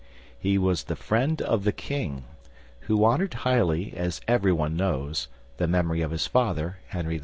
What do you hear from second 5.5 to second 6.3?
the memory of his